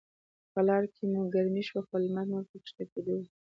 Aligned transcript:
په 0.53 0.59
لاره 0.67 0.87
کې 0.95 1.03
مو 1.11 1.21
ګرمي 1.35 1.63
شوه، 1.69 1.81
خو 1.87 1.95
لمر 2.03 2.25
نور 2.31 2.43
په 2.49 2.55
کښته 2.63 2.83
کیدو 2.91 3.13
و. 3.19 3.23